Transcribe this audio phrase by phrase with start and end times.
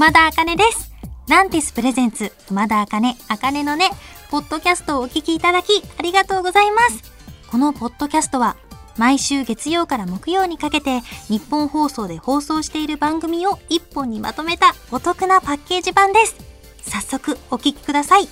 [0.00, 0.90] 熊田茜です。
[1.28, 3.90] ランティスプレゼンツ、熊田茜、茜のね、
[4.30, 7.12] ポッドキャストをお聞きいただき、ありがとうございます。
[7.50, 8.56] このポッドキャストは、
[8.96, 16.34] 毎週月曜から木曜にかけて、日本放送で放送している番組を一本にまとめたお得なパッケージ版です。
[16.80, 18.26] 早速、お聞きください。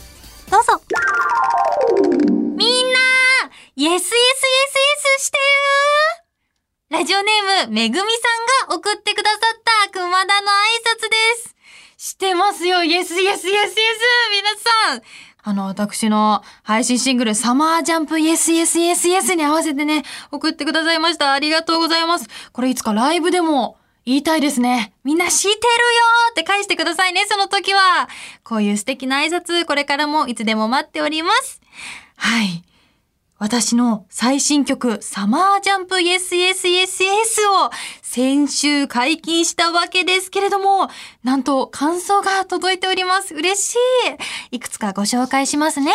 [0.51, 0.81] どうぞ。
[2.57, 2.99] みんな
[3.77, 5.37] イエスイエスイエスイエスして
[6.93, 10.68] るラジオネーム、めぐみさんが送ってくださった熊田の挨拶です。
[12.19, 13.79] してますよ、イエスイエスイエスイエス
[14.33, 14.51] 皆
[14.91, 15.03] さん
[15.45, 21.33] あの、私の配信シングル、サマージャンプイエスイエスイエスイエスに合わせてね、送ってくださいました。
[21.33, 22.27] ありがとうございます。
[22.51, 24.93] これいつかライブでも言いたいですね。
[25.05, 25.59] みんな知ってるよ
[26.33, 28.09] って返してくださいね、その時は。
[28.43, 31.61] こういう素敵な挨拶、これからもいつでも待っております。
[32.17, 32.65] はい。
[33.39, 37.71] 私の最新曲、サマージャンプイエスイエスイエスイエスを
[38.03, 40.89] 先週解禁したわけですけれども、
[41.23, 43.35] なんと感想が届いております。
[43.35, 43.77] 嬉し
[44.51, 44.57] い。
[44.57, 45.93] いくつかご紹介しますね。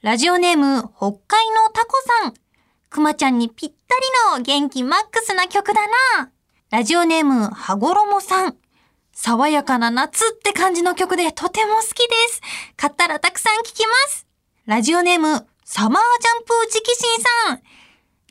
[0.00, 1.92] ラジオネーム、北海のタコ
[2.22, 2.34] さん。
[2.88, 5.86] くまちゃんにぴったりの元気マックスな曲だ
[6.18, 6.30] な。
[6.70, 8.56] ラジオネーム、はごろもさん。
[9.12, 12.40] 爽やかな夏って感じの曲でとても好きです。
[12.78, 14.26] 買ったらたくさん聴きます。
[14.64, 17.62] ラジオネーム、サマージャンプチキシンさん。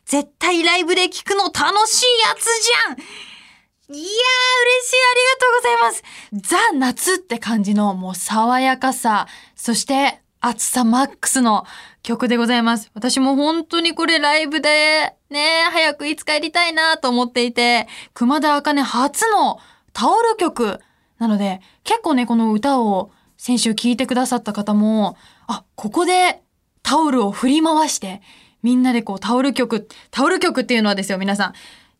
[0.06, 4.96] 絶対ライブで聴くの楽しいやつじゃんいやー、嬉しい。
[4.96, 6.04] ありがとうございます。
[6.34, 11.66] ザ・夏って感じのもう爽やかさ、そして熱さマックスの
[12.04, 12.92] 曲でございます。
[12.94, 19.58] 私も本当にこれライブでね、早くいつかやりたいなと思っていて、熊田茜初の
[19.92, 20.80] タオル曲
[21.18, 25.18] なので、結構ね、この歌を先週聴いてくださった方も、
[25.48, 26.43] あ、ここで
[26.84, 28.22] タオルを振り回して、
[28.62, 31.54] みんなでこうタオル曲、タオル曲っていうのはですよ、皆さん。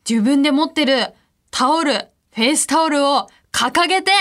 [0.08, 1.14] 自分で持ってる
[1.52, 4.12] タオル、フェイスタオルを掲げて、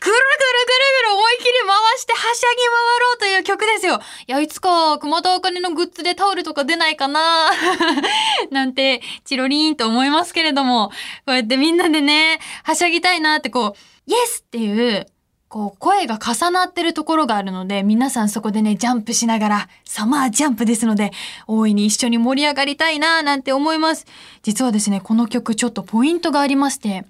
[0.00, 0.74] くるくるくる
[1.06, 4.00] くる思い切り回してはしゃぎ回ろうという曲ですよ。
[4.26, 7.50] いや、いつか熊田茜のグッズでタオルとか出ないかな？
[8.50, 10.94] なんて、チロリーンと思いますけれども、こ
[11.28, 15.06] うやってみんなでね、はしゃぎたいなってこう、イエスっていう、
[15.54, 21.12] こう、声が重なってるところがあるので、皆さんそこでね、ジャンプしながら、サマージャンプですので、
[21.46, 24.04] 大いに一緒に盛り上がりたいななんて思います。
[24.42, 27.04] 実はですね、この曲ちょっとポイントがありまして、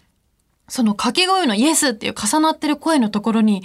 [0.69, 3.63] その掛け声のイエスっていう重なってる声のところに、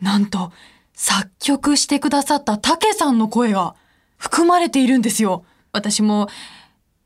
[0.00, 0.52] なんと、
[0.94, 3.74] 作曲してくださったタケさんの声が
[4.18, 5.44] 含まれているんですよ。
[5.72, 6.28] 私も、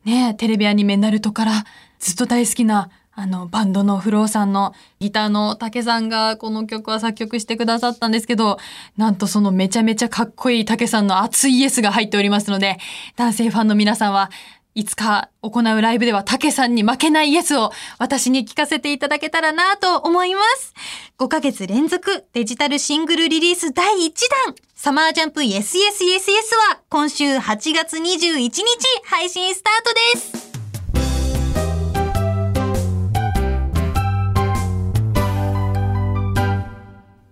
[0.04, 1.64] ね、テレビアニメナルトから
[1.98, 8.58] ずっと大好きなあの、バンドのフローさんのギターの竹さんがこの曲は作曲してくださったんですけど、
[8.98, 12.76] なんとそのめちゃめちゃかっこいい竹さんの熱いイエスが入っておりますので、
[13.16, 14.30] 男性ファンの皆さんは
[14.74, 20.74] いつか行うライブでは竹さんに負けないイエスを私に聞かせていただけたらなと思います。
[21.18, 24.12] 5ヶ月連続デジタルシングルリリース第1
[24.44, 25.54] 弾サマージャンプ YesYesYesYes
[26.70, 28.62] は今週8月21日
[29.04, 30.35] 配信スタートです。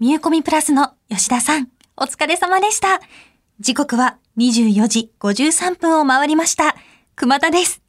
[0.05, 3.01] 見え込みプラスの吉田さん、お疲れ様でした。
[3.59, 6.77] 時刻は24時53分を回りました。
[7.17, 7.81] 熊田です。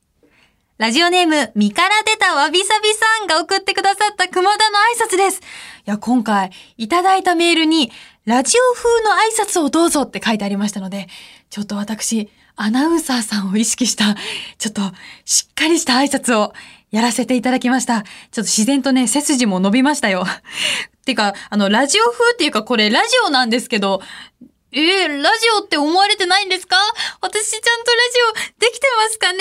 [0.77, 5.41] ラジオネーム、身から出たわびさびさんが送ってくださった熊田の挨拶です。
[5.41, 5.41] い
[5.83, 7.91] や、今回、いただいたメールに、
[8.23, 11.09] ラジオ風の挨拶をどうぞって書いてありましたので、
[11.49, 14.15] ちょっと私、アナウンサーさんを意識した、
[14.57, 14.83] ちょっと、
[15.25, 16.53] しっかりした挨拶を
[16.91, 18.03] やらせていただきました。
[18.03, 20.25] ちょっと自然とね、背筋も伸びましたよ。
[21.05, 24.01] ってか、あの、ラジオ風っていうか、これラジオなんですけど、
[24.71, 26.77] えー、ラジオって思われてないんですか？
[27.21, 29.39] 私ちゃんとラジオできてますかね？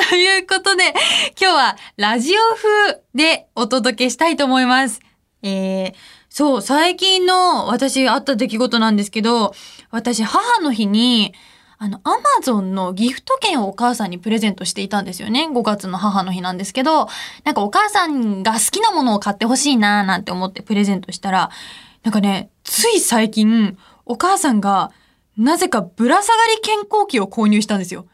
[0.08, 0.94] ということで、
[1.38, 5.00] 今日はラジオ風でお届けしたいと思います。
[5.42, 5.94] えー、
[6.30, 9.54] そう、最近の私あった出来事なんですけど、
[9.90, 11.34] 私母の日に、
[11.78, 15.48] あの、アマゾンのギフト券をお母さんにプレゼントしていたんですよね。
[15.52, 17.08] 5月の母の日なんですけど、
[17.44, 21.50] なんかお母さんが好きなものを買ってほしいなーなんて思ってプレゼントしたら、
[22.02, 23.76] なんかね、つい最近、
[24.06, 24.90] お母さんが、
[25.36, 28.06] なぜかぶら下がり健康器を購入したんですよ。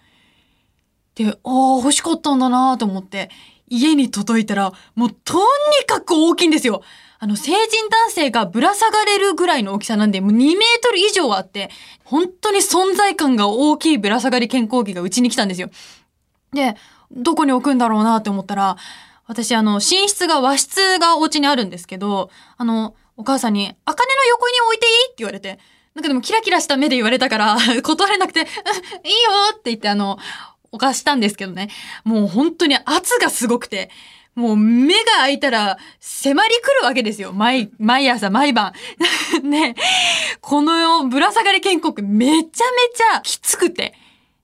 [1.15, 3.31] で、ああ、欲しかったんだなーと思って、
[3.72, 6.82] 家に届いたら、もうとにかく大きいんですよ。
[7.19, 11.70] あの、成人男性がぶら下がれるぐらいの大きさなんで、もう2メートル以上あって、
[12.04, 15.70] 本当に存在感が大きいぶら下がり健康器がうちに来たんですよ。
[16.52, 16.76] で、
[17.10, 18.76] どこに置くんだろうなって思ったら、
[19.26, 24.92] 私、あの、寝室が和室がお家にあるんですけど、あの、お母さんに、あかねの横に置いていい？
[25.06, 25.58] って言われて、
[25.94, 28.48] なんかでもキラキラした目で言われたから、 断れなくて、いいよ
[29.52, 30.19] って言って、あの、
[30.72, 31.69] 犯したんですけどね。
[32.04, 33.90] もう本当に圧がすごくて。
[34.34, 37.34] もう目が開いたら迫り来るわけですよ。
[37.34, 38.72] 毎、毎朝、毎晩。
[39.44, 39.74] ね。
[40.40, 43.94] このぶら下がり建国めちゃめちゃきつくて。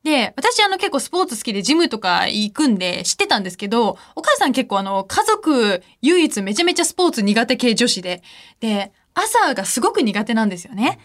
[0.04, 8.22] で、私あの結構スポーツ好きでジムとか行くんで知ってたんですけど、お母さん結構あの家族唯一めちゃめちゃスポーツ苦手系女子で、
[8.60, 10.98] で、朝がすごく苦手なんですよね。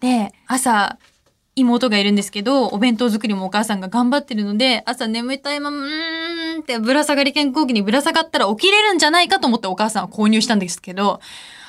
[0.00, 0.98] で、朝、
[1.56, 11.20] 妹がいるんですけど、お弁当作りもお母さんが頑張ってるので、朝眠たいまま、うーんってぶら下がり健康器にぶら下がったら起きれるんじゃないかと思ってお母さんは購入したんですけど、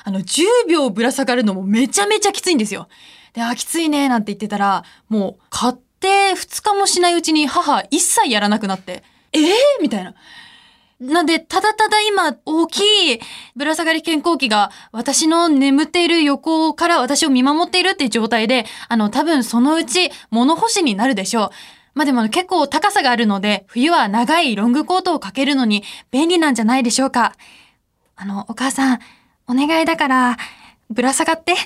[0.04, 2.88] あの、10秒ぶら下がるのもめちゃめちゃきついんですよ。
[3.32, 9.02] で、あ、きついね、なんて言ってたら、もう、買って2日もしないうちに母一切やらなくなって、
[9.32, 9.50] えー、
[9.80, 10.14] みたいな。
[11.02, 13.20] なんで、ただただ今、大きい
[13.56, 21.50] ぶら下がり健康器が私の眠っている横から私を見守っているっていう状態で、あの、多分そのうち物干しになるでしょう。
[21.94, 25.82] まあでも結構高さがあるので、冬は長いロングコートをかけるのに
[26.12, 27.34] 便利なんじゃないでしょうか。
[28.14, 29.00] あの、お母さん、
[29.48, 30.36] お願いだから、
[30.88, 31.56] ぶら下がって。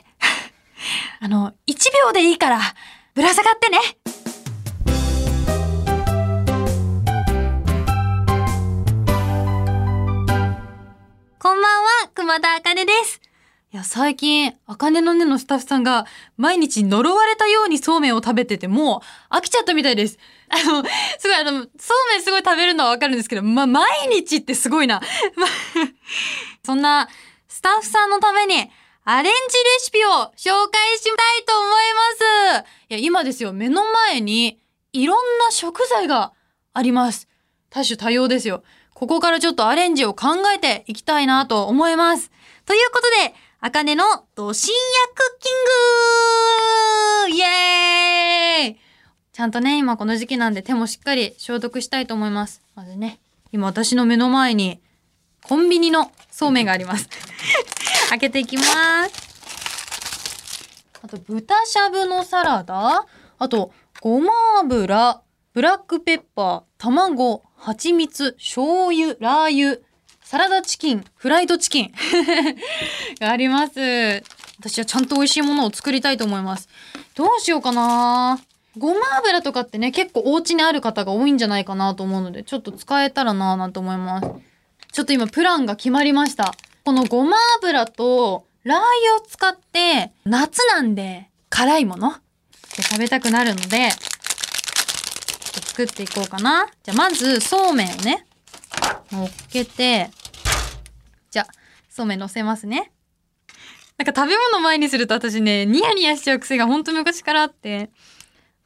[1.20, 1.74] あの、1
[2.06, 2.60] 秒でいいから、
[3.14, 4.25] ぶら下がってね。
[11.46, 13.20] こんばんは、熊田あかねです。
[13.72, 16.04] いや、最近、あかねのねのスタッフさんが、
[16.36, 19.00] 毎日呪われたようにそうめんを食べてて、も
[19.30, 20.18] う飽きちゃったみたいです。
[20.48, 21.68] あの、すごい、あの、そう
[22.10, 25.00] めんすごい食べるのはわかるんですけど、ま、毎日ってすごいな。
[26.66, 27.08] そんな、
[27.46, 28.68] スタッフさんのために、
[29.04, 29.38] アレンジレ
[29.78, 31.70] シピを紹介したいと思い
[32.58, 32.70] ます。
[32.88, 34.58] いや、今ですよ、目の前に、
[34.92, 36.32] いろんな食材が
[36.74, 37.28] あります。
[37.70, 38.64] 多種多様ですよ。
[38.96, 42.30] ここからちょっとアレンジを考えていきたいなと思います。
[42.64, 44.04] ということで、あかねの
[44.34, 44.80] ド深夜
[45.14, 45.50] クッキ
[47.30, 48.76] ングイエーイ
[49.34, 52.62] ちゃんとね、今この時期なんで手もしっかり消毒したいと思います。
[52.74, 53.20] まずね、
[53.52, 54.80] 今私の目の前に
[55.42, 57.06] コンビニのそうめんがあります。
[58.08, 58.70] 開けていきます。
[61.02, 63.04] あと、豚しゃぶのサラダ？
[63.38, 65.20] あと、ごま油、
[65.52, 69.80] ブラックペッパー、卵、蜂蜜、醤油、ラー油、
[70.22, 71.92] サラダチキン、フライドチキン
[73.18, 74.22] があります。
[74.60, 76.68] 私はちゃんと美味しいものを作りたいと思います。
[77.16, 78.38] どうしようかな
[78.78, 84.28] ごま油とかってね、結構お家にある方が多いんじゃないかなと思うので、ちょっと使えたらなぁなんて思います。
[84.92, 86.54] ちょっと今プランが決まりました。
[86.84, 92.14] このごま油とラー油を使って、夏なんで辛いもの
[92.62, 93.88] 食べたくなるので、
[95.76, 96.66] 作っていこうかな。
[96.82, 98.26] じゃあまず、そうめんをね、
[99.12, 100.08] 乗っけて、
[101.30, 101.46] じゃあ、
[101.90, 102.92] そうめん乗せますね。
[103.98, 107.90] なんか食べ物前にすると私ね、ニヤニヤしちゃう癖が本当昔からあって、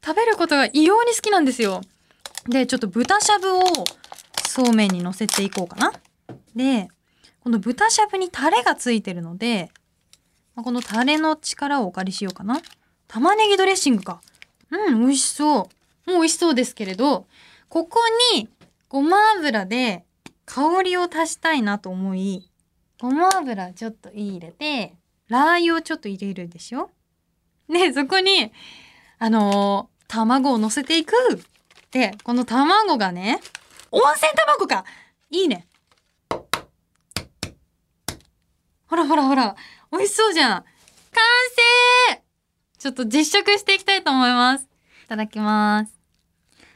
[0.04, 1.80] 食べることが異様に好きなんですよ。
[2.48, 3.62] で、ちょっと豚しゃぶを
[4.46, 5.92] そうめんに乗せていこうかな。
[6.54, 6.86] で、
[7.40, 9.72] この豚しゃぶにタレがついてるので、
[10.54, 12.60] このタレの力をお借りしようかな。
[13.08, 14.20] 玉ねぎドレッシングか。
[14.70, 15.79] うん、美味しそう。
[16.06, 17.26] もう美味しそうですけれど、
[17.69, 18.00] ここ
[18.35, 18.49] に
[18.88, 20.05] ごま油で
[20.44, 22.50] 香りを足したいなと思い、
[23.00, 24.94] ごま油ちょっと入れて、
[25.29, 26.91] ラー油をちょっと入れるでしょ？
[27.69, 28.52] で、そこに、
[29.20, 31.14] あのー、卵を乗せていく。
[31.93, 33.41] で、この卵がね、
[33.93, 34.85] 温泉卵か
[35.31, 35.67] いいね。
[38.87, 39.54] ほらほらほら、
[39.92, 40.64] 美味しそうじゃん。
[40.64, 40.64] 完
[42.11, 42.23] 成
[42.78, 44.69] ちょっと実食していきたいと思います。
[45.11, 46.00] いただきます。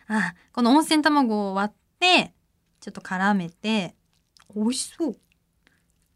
[0.09, 2.33] あ、この温泉卵を割って、
[2.81, 3.95] ちょっと絡めて、
[4.57, 5.13] 美味しそう。
[5.13, 5.15] い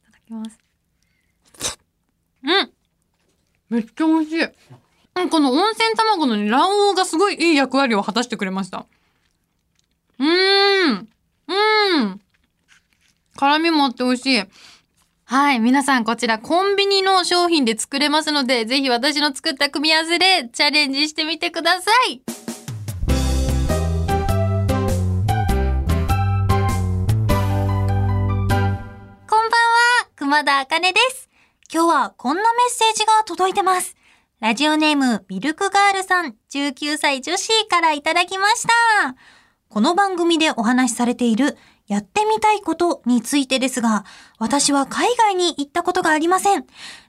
[0.05, 0.59] ただきます。
[2.43, 2.73] うん
[3.71, 5.29] めっちゃ美味しい。
[5.31, 8.87] この温泉卵の卵黄がすごいいい役割を果たしてくれました。
[10.19, 11.09] うーん。
[11.47, 12.21] うん。
[13.37, 14.45] 辛みもあって美味しい。
[15.31, 15.61] はい。
[15.61, 22.23] 皆さんこちらコンビニの商品で作れますので、ぜひ私の作った組み合わせでチャレンジしてみてください。
[22.27, 23.05] こん
[29.29, 31.29] ばんは熊田茜です。
[31.71, 33.97] 今日はこんなメッセージが届いてます。
[34.41, 38.73] ラジオネームミルクガールさん、19歳女子からいただきました。
[39.69, 41.59] この番組でお話しされている
[41.89, 44.05] やってみたいことについてですが、
[44.39, 46.67] 私は海外に行ったことがありません。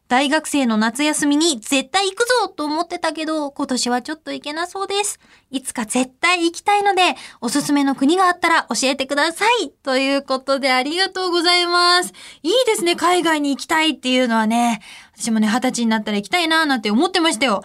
[0.07, 5.19] 大学生の夏休みに絶対行くぞと思ってたけど、今年はちょっと行けなそうです。
[5.51, 9.69] いつか絶対行きたいので、おすすめの国があったら教えてください。
[9.83, 12.13] ということでありがとうございます。
[12.41, 14.81] いいですね、海外に行きたいっていうのはね。
[15.15, 17.63] 私もね、二十歳になったら行きたいなーなんて思ってましたよ。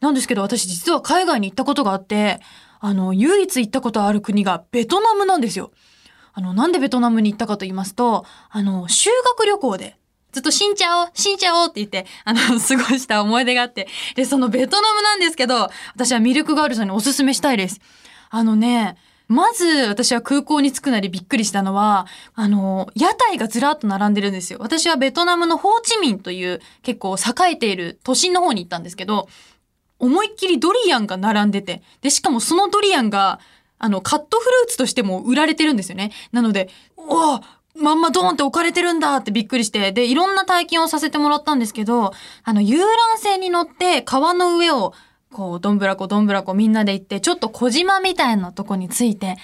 [0.00, 2.40] なんですけど、私実は海外に行ったことがあって、
[2.80, 5.70] あの、唯一行ったことある国がベトナムなんですよ。
[6.34, 9.96] あの、なんでベトナムに行ったかと言いますと、あの、修学旅行で、
[10.32, 13.88] ずっと死んちゃおう、死んちゃおうって言って、あの、 過ごした思い出があって。
[14.16, 17.80] で、そのベトナムなんですけど、私はミルクガールさんにおすすめしたいです。
[18.30, 18.96] あのね、
[19.28, 24.58] まず私は空港に着くなりびっくりしたのは、あの、屋台がずらっと並んでるんですよ。
[24.60, 29.28] 私はベトナムのホーチミンという結構栄えている都心の方に行ったんですけど、
[29.98, 33.38] 思いっきりドリアンが並んでて、で、しかもそのドリアンが、
[33.78, 36.12] あの、カットフルーツとしても売られてるんですよね。
[36.32, 37.40] なので、お
[37.76, 42.12] まんまドーンって置かれてるんだってびっくりして、で、いろんな体験をさせてもらったんですけど、
[42.44, 42.88] あの、遊覧
[43.18, 44.94] 船に乗って川の上を
[45.34, 49.36] こう、どんぶらこどんぶらこみんなで行って、ちょっと小島みたいなとこについて、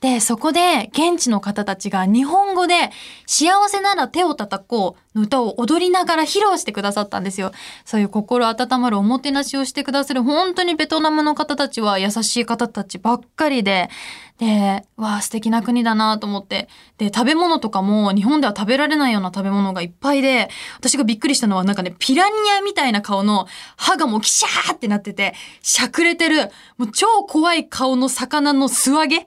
[0.00, 2.90] で、そこで現地の方たちが日本語で
[3.26, 7.50] 幸せなら手を叩こうの歌を踊りながら披露してくださったんですよ。
[7.84, 13.90] そういう心温まるおもてなしをしてくださる本当にベトナムの方たちは優しい方たちばっかりで、
[14.38, 16.68] で、わあ素敵な国だなと思って。
[16.98, 29.26] で、食べ物とかも日本では食べられないような食べ物がいっぱいで、私がびっくりしたのはなんかね、ピラニアみたいな顔の歯がもうキシャーってなってて、しゃくれてる、もう超怖い顔の魚の素揚げ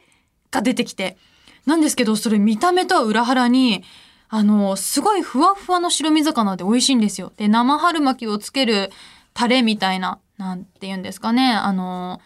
[0.51, 1.17] が出てきて。
[1.65, 3.83] なんですけど、それ見た目とは裏腹に、
[4.29, 7.31] あの、すごいふわふわの白身魚で美味しいんですよ。
[7.37, 8.91] で、生春巻きをつける
[9.33, 11.51] タレみたいな、なんて言うんですかね。
[11.51, 12.21] あの、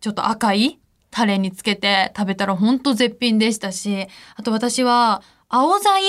[0.00, 0.78] ちょっと赤い
[1.10, 4.06] タレにつけて食べたらほんと絶品でしたし、
[4.36, 6.02] あと私は、青材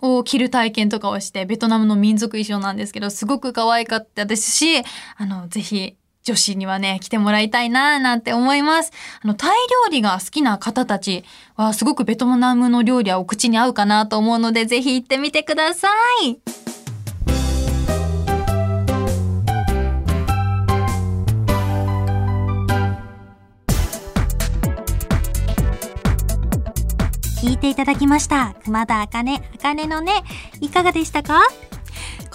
[0.00, 4.82] を着る体験とかをして、ベトナムの民族衣装なんですけど、すごく可愛かったですし、
[5.16, 8.90] あの、ぜひ女子にはね、来てもらいたいななんて思います。
[9.22, 9.50] あの、タイ
[9.86, 15.88] 料理が好きな方たちは、すごくベトナムの料理はお口に合うかなと思うので、ぜひ行ってみてくださ
[16.24, 16.40] い。
[27.40, 28.56] 聞いていただきました。
[28.64, 30.24] 熊田あかね、あかねのね、
[30.60, 31.42] いかがでしたか？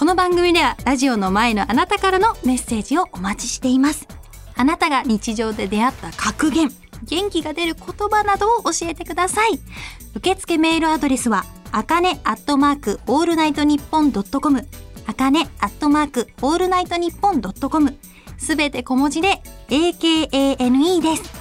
[0.01, 4.07] この番組ではラジオの前のあなたからのメッセージをお待ちしています。
[4.55, 6.71] あなたが日常で出会った格言、
[7.03, 9.59] 元気が出る言葉などを教えてください。
[10.15, 14.67] 受付メールアドレスは、あかねアットマークオールナイトニッポンドットコム、
[15.05, 17.95] あかねアットマークオールナイトニッポンドットコム、
[18.39, 21.40] すべて小文字で AKANE です。